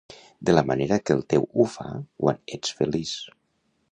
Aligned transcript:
De 0.47 0.51
la 0.53 0.63
manera 0.69 0.97
que 1.09 1.15
el 1.17 1.21
teu 1.33 1.45
ho 1.59 1.67
fa 1.75 1.87
quan 2.23 2.41
ets 2.57 2.75
feliç. 2.83 3.15